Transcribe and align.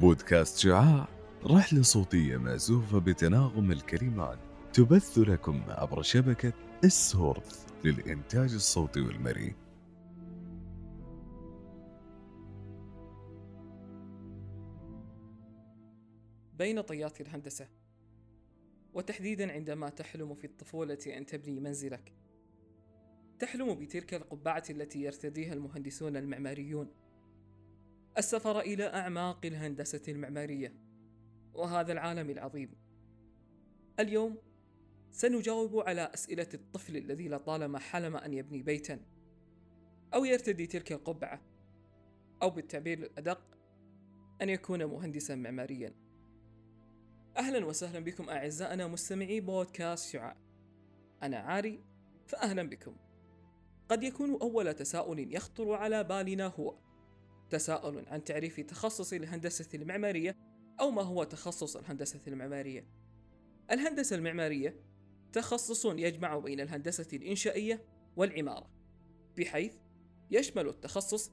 بودكاست 0.00 0.58
شعاع 0.58 1.08
رحلة 1.46 1.82
صوتية 1.82 2.36
مأزوفة 2.36 2.98
بتناغم 2.98 3.72
الكلمات 3.72 4.38
تبث 4.72 5.18
لكم 5.18 5.62
عبر 5.68 6.02
شبكة 6.02 6.52
السورث 6.84 7.66
للإنتاج 7.84 8.54
الصوتي 8.54 9.00
والمرئي. 9.00 9.54
بين 16.58 16.80
طيات 16.80 17.20
الهندسة 17.20 17.68
وتحديدا 18.94 19.52
عندما 19.52 19.88
تحلم 19.88 20.34
في 20.34 20.44
الطفولة 20.44 20.98
أن 21.06 21.26
تبني 21.26 21.60
منزلك. 21.60 22.12
تحلم 23.40 23.74
بتلك 23.74 24.14
القبعة 24.14 24.62
التي 24.70 25.02
يرتديها 25.02 25.52
المهندسون 25.52 26.16
المعماريون. 26.16 26.90
السفر 28.18 28.60
إلى 28.60 28.84
أعماق 28.84 29.46
الهندسة 29.46 30.02
المعمارية 30.08 30.74
وهذا 31.54 31.92
العالم 31.92 32.30
العظيم. 32.30 32.70
اليوم 34.00 34.38
سنجاوب 35.10 35.88
على 35.88 36.10
أسئلة 36.14 36.48
الطفل 36.54 36.96
الذي 36.96 37.28
لطالما 37.28 37.78
حلم 37.78 38.16
أن 38.16 38.32
يبني 38.32 38.62
بيتا 38.62 39.00
أو 40.14 40.24
يرتدي 40.24 40.66
تلك 40.66 40.92
القبعة 40.92 41.42
أو 42.42 42.50
بالتعبير 42.50 42.98
الأدق 42.98 43.58
أن 44.42 44.48
يكون 44.48 44.84
مهندسا 44.84 45.34
معماريا. 45.34 45.94
أهلا 47.36 47.66
وسهلا 47.66 48.00
بكم 48.00 48.28
أعزائنا 48.28 48.86
مستمعي 48.86 49.40
بودكاست 49.40 50.12
شعاع. 50.12 50.36
أنا 51.22 51.38
عاري 51.38 51.84
فأهلا 52.26 52.62
بكم. 52.62 52.96
قد 53.90 54.02
يكون 54.02 54.38
أول 54.42 54.74
تساؤل 54.74 55.34
يخطر 55.34 55.72
على 55.72 56.04
بالنا 56.04 56.46
هو 56.46 56.74
تساؤل 57.50 58.04
عن 58.08 58.24
تعريف 58.24 58.60
تخصص 58.60 59.12
الهندسة 59.12 59.68
المعمارية 59.74 60.36
أو 60.80 60.90
ما 60.90 61.02
هو 61.02 61.24
تخصص 61.24 61.76
الهندسة 61.76 62.20
المعمارية. 62.26 62.86
الهندسة 63.70 64.16
المعمارية 64.16 64.76
تخصص 65.32 65.84
يجمع 65.86 66.38
بين 66.38 66.60
الهندسة 66.60 67.06
الإنشائية 67.12 67.84
والعمارة 68.16 68.70
بحيث 69.36 69.74
يشمل 70.30 70.68
التخصص 70.68 71.32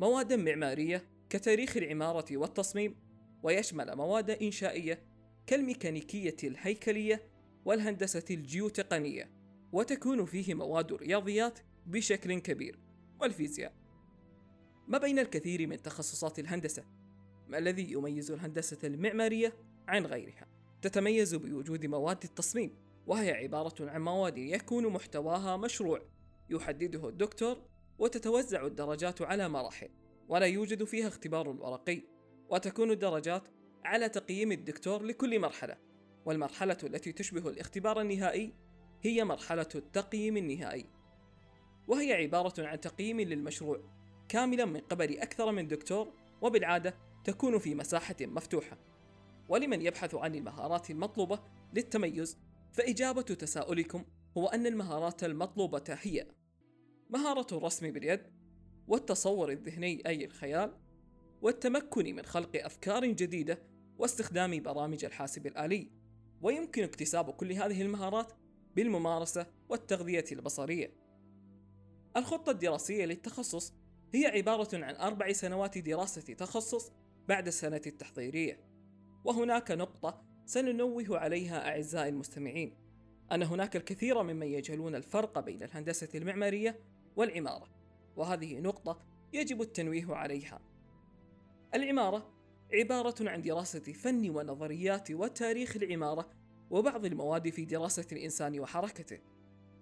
مواد 0.00 0.32
معمارية 0.32 1.04
كتاريخ 1.30 1.76
العمارة 1.76 2.36
والتصميم 2.36 2.96
ويشمل 3.42 3.96
مواد 3.96 4.30
إنشائية 4.30 5.02
كالميكانيكية 5.46 6.36
الهيكلية 6.44 7.22
والهندسة 7.64 8.24
الجيوتقنية 8.30 9.30
وتكون 9.72 10.24
فيه 10.24 10.54
مواد 10.54 10.92
الرياضيات 10.92 11.58
بشكل 11.88 12.38
كبير 12.38 12.78
والفيزياء. 13.20 13.72
ما 14.88 14.98
بين 14.98 15.18
الكثير 15.18 15.66
من 15.66 15.82
تخصصات 15.82 16.38
الهندسة؟ 16.38 16.84
ما 17.48 17.58
الذي 17.58 17.92
يميز 17.92 18.30
الهندسة 18.30 18.78
المعمارية 18.84 19.54
عن 19.88 20.06
غيرها؟ 20.06 20.46
تتميز 20.82 21.34
بوجود 21.34 21.86
مواد 21.86 22.24
التصميم 22.24 22.76
وهي 23.06 23.30
عبارة 23.30 23.90
عن 23.90 24.00
مواد 24.00 24.38
يكون 24.38 24.86
محتواها 24.86 25.56
مشروع. 25.56 26.02
يحدده 26.50 27.08
الدكتور 27.08 27.62
وتتوزع 27.98 28.66
الدرجات 28.66 29.22
على 29.22 29.48
مراحل 29.48 29.88
ولا 30.28 30.46
يوجد 30.46 30.84
فيها 30.84 31.08
اختبار 31.08 31.48
ورقي. 31.48 32.02
وتكون 32.50 32.90
الدرجات 32.90 33.42
على 33.84 34.08
تقييم 34.08 34.52
الدكتور 34.52 35.02
لكل 35.02 35.40
مرحلة. 35.40 35.76
والمرحلة 36.24 36.78
التي 36.84 37.12
تشبه 37.12 37.48
الاختبار 37.50 38.00
النهائي 38.00 38.54
هي 39.02 39.24
مرحلة 39.24 39.68
التقييم 39.74 40.36
النهائي. 40.36 40.97
وهي 41.88 42.12
عبارة 42.12 42.66
عن 42.66 42.80
تقييم 42.80 43.20
للمشروع 43.20 43.80
كاملا 44.28 44.64
من 44.64 44.80
قبل 44.80 45.18
أكثر 45.18 45.52
من 45.52 45.68
دكتور 45.68 46.12
وبالعادة 46.42 46.94
تكون 47.24 47.58
في 47.58 47.74
مساحة 47.74 48.16
مفتوحة. 48.20 48.78
ولمن 49.48 49.82
يبحث 49.82 50.14
عن 50.14 50.34
المهارات 50.34 50.90
المطلوبة 50.90 51.40
للتميز 51.74 52.38
فإجابة 52.72 53.22
تساؤلكم 53.22 54.04
هو 54.36 54.46
أن 54.46 54.66
المهارات 54.66 55.24
المطلوبة 55.24 55.84
هي 55.88 56.26
مهارة 57.10 57.46
الرسم 57.56 57.90
باليد 57.90 58.22
والتصور 58.88 59.50
الذهني 59.50 60.02
أي 60.06 60.24
الخيال 60.24 60.72
والتمكن 61.42 62.16
من 62.16 62.22
خلق 62.22 62.50
أفكار 62.64 63.06
جديدة 63.06 63.62
واستخدام 63.98 64.62
برامج 64.62 65.04
الحاسب 65.04 65.46
الآلي. 65.46 65.90
ويمكن 66.42 66.82
اكتساب 66.82 67.30
كل 67.30 67.52
هذه 67.52 67.82
المهارات 67.82 68.32
بالممارسة 68.76 69.46
والتغذية 69.68 70.24
البصرية. 70.32 71.07
الخطة 72.18 72.50
الدراسية 72.50 73.04
للتخصص 73.04 73.74
هي 74.14 74.26
عبارة 74.26 74.68
عن 74.72 74.96
أربع 74.96 75.32
سنوات 75.32 75.78
دراسة 75.78 76.34
تخصص 76.34 76.92
بعد 77.28 77.46
السنة 77.46 77.80
التحضيرية. 77.86 78.60
وهناك 79.24 79.70
نقطة 79.70 80.22
سننوه 80.46 81.18
عليها 81.18 81.68
أعزائي 81.68 82.08
المستمعين. 82.08 82.74
أن 83.32 83.42
هناك 83.42 83.76
الكثير 83.76 84.22
ممن 84.22 84.46
يجهلون 84.46 84.94
الفرق 84.94 85.38
بين 85.38 85.62
الهندسة 85.62 86.08
المعمارية 86.14 86.80
والعمارة 87.16 87.68
وهذه 88.16 88.60
نقطة 88.60 89.00
يجب 89.32 89.62
التنويه 89.62 90.14
عليها. 90.14 90.60
العمارة 91.74 92.34
عبارة 92.72 93.30
عن 93.30 93.42
دراسة 93.42 93.92
فن 93.92 94.30
ونظريات 94.30 95.10
وتاريخ 95.10 95.76
العمارة 95.76 96.30
وبعض 96.70 97.04
المواد 97.04 97.48
في 97.48 97.64
دراسة 97.64 98.06
الإنسان 98.12 98.60
وحركته. 98.60 99.18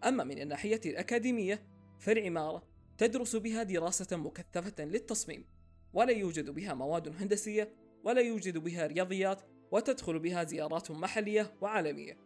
أما 0.05 0.25
من 0.25 0.43
الناحية 0.43 0.81
الأكاديمية 0.87 1.76
فالعمارة 1.99 2.63
تدرس 2.99 3.37
بها 3.37 3.63
دراسة 3.63 4.17
مكثفة 4.17 4.85
للتصميم 4.85 5.45
ولا 5.93 6.13
يوجد 6.13 6.51
بها 6.51 6.75
مواد 6.75 7.23
هندسية 7.23 7.75
ولا 8.05 8.21
يوجد 8.21 8.59
بها 8.59 8.87
رياضيات 8.87 9.43
وتدخل 9.71 10.19
بها 10.19 10.45
زيارات 10.45 10.91
محلية 10.91 11.55
وعالمية. 11.61 12.19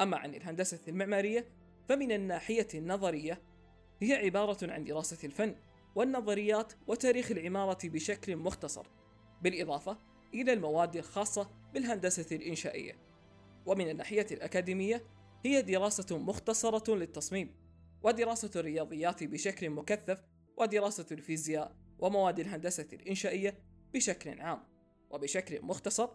أما 0.00 0.16
عن 0.16 0.34
الهندسة 0.34 0.80
المعمارية 0.88 1.48
فمن 1.88 2.12
الناحية 2.12 2.68
النظرية 2.74 3.42
هي 4.02 4.14
عبارة 4.14 4.72
عن 4.72 4.84
دراسة 4.84 5.26
الفن 5.26 5.56
والنظريات 5.94 6.72
وتاريخ 6.86 7.30
العمارة 7.30 7.78
بشكل 7.84 8.36
مختصر 8.36 8.86
بالإضافة 9.42 9.98
إلى 10.34 10.52
المواد 10.52 10.96
الخاصة 10.96 11.50
بالهندسة 11.74 12.36
الإنشائية. 12.36 12.98
ومن 13.66 13.90
الناحية 13.90 14.26
الأكاديمية 14.30 15.04
هي 15.44 15.62
دراسة 15.62 16.18
مختصرة 16.18 16.94
للتصميم. 16.94 17.54
ودراسة 18.02 18.50
الرياضيات 18.56 19.24
بشكل 19.24 19.70
مكثف 19.70 20.24
ودراسة 20.56 21.06
الفيزياء 21.12 21.76
ومواد 21.98 22.40
الهندسة 22.40 22.88
الإنشائية 22.92 23.58
بشكل 23.94 24.40
عام. 24.40 24.62
وبشكل 25.10 25.62
مختصر 25.62 26.08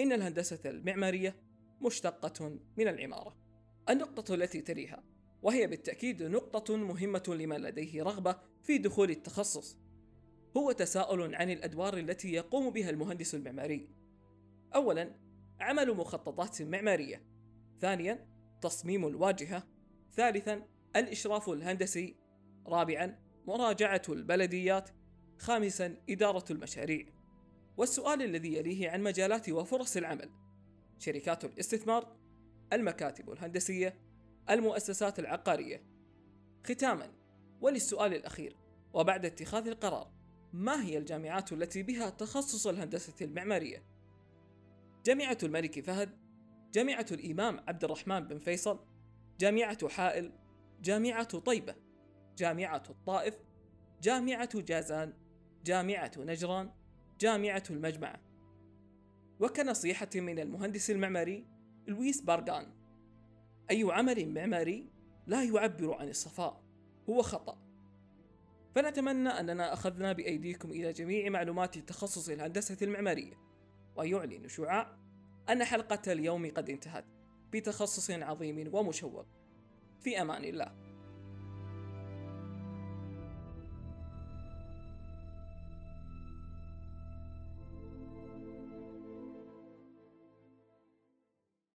إن 0.00 0.12
الهندسة 0.12 0.70
المعمارية 0.70 1.36
مشتقة 1.80 2.58
من 2.76 2.88
العمارة. 2.88 3.36
النقطة 3.90 4.34
التي 4.34 4.60
تليها 4.60 5.04
وهي 5.42 5.66
بالتأكيد 5.66 6.22
نقطة 6.22 6.76
مهمة 6.76 7.24
لمن 7.28 7.56
لديه 7.56 8.02
رغبة 8.02 8.36
في 8.62 8.78
دخول 8.78 9.10
التخصص 9.10 9.78
هو 10.56 10.72
تساؤل 10.72 11.34
عن 11.34 11.50
الأدوار 11.50 11.98
التي 11.98 12.32
يقوم 12.32 12.70
بها 12.70 12.90
المهندس 12.90 13.34
المعماري. 13.34 13.88
أولا 14.74 15.16
عمل 15.60 15.94
مخططات 15.94 16.62
معمارية. 16.62 17.22
ثانيا 17.80 18.26
تصميم 18.62 19.06
الواجهة. 19.06 19.62
ثالثا 20.12 20.66
الإشراف 20.96 21.48
الهندسي 21.48 22.16
رابعا 22.66 23.18
مراجعة 23.46 24.02
البلديات 24.08 24.90
خامسا 25.38 25.96
إدارة 26.10 26.44
المشاريع 26.50 27.06
والسؤال 27.76 28.22
الذي 28.22 28.56
يليه 28.56 28.90
عن 28.90 29.02
مجالات 29.02 29.48
وفرص 29.48 29.96
العمل 29.96 30.30
شركات 30.98 31.44
الاستثمار 31.44 32.16
المكاتب 32.72 33.30
الهندسية 33.30 34.00
المؤسسات 34.50 35.18
العقارية 35.18 35.82
ختاما 36.66 37.12
وللسؤال 37.60 38.14
الأخير 38.14 38.56
وبعد 38.94 39.24
اتخاذ 39.24 39.68
القرار 39.68 40.12
ما 40.52 40.84
هي 40.84 40.98
الجامعات 40.98 41.52
التي 41.52 41.82
بها 41.82 42.10
تخصص 42.10 42.66
الهندسة 42.66 43.24
المعمارية؟ 43.24 43.82
جامعة 45.06 45.38
الملك 45.42 45.80
فهد 45.80 46.10
جامعة 46.74 47.06
الإمام 47.12 47.60
عبد 47.68 47.84
الرحمن 47.84 48.20
بن 48.20 48.38
فيصل 48.38 48.78
جامعة 49.40 49.88
حائل 49.88 50.32
جامعة 50.80 51.38
طيبة 51.38 51.74
جامعة 52.38 52.82
الطائف 52.90 53.34
جامعة 54.02 54.60
جازان 54.60 55.12
جامعة 55.64 56.12
نجران 56.18 56.70
جامعة 57.20 57.62
المجمعة. 57.70 58.20
وكنصيحة 59.40 60.08
من 60.14 60.38
المهندس 60.38 60.90
المعماري 60.90 61.46
لويس 61.86 62.20
بارغان 62.20 62.72
أي 63.70 63.82
عمل 63.92 64.34
معماري 64.34 64.90
لا 65.26 65.44
يعبر 65.44 65.94
عن 65.94 66.08
الصفاء 66.08 66.62
هو 67.10 67.22
خطأ. 67.22 67.58
فنتمنى 68.74 69.28
أننا 69.28 69.72
أخذنا 69.72 70.12
بأيديكم 70.12 70.70
إلى 70.70 70.92
جميع 70.92 71.30
معلومات 71.30 71.78
تخصص 71.78 72.28
الهندسة 72.28 72.76
المعمارية 72.82 73.34
ويعلن 73.96 74.48
شعاع 74.48 74.98
أن 75.50 75.64
حلقة 75.64 76.12
اليوم 76.12 76.50
قد 76.50 76.70
انتهت 76.70 77.04
بتخصص 77.52 78.10
عظيم 78.10 78.74
ومشوق. 78.74 79.26
في 80.06 80.22
أمان 80.22 80.44
الله. 80.44 80.85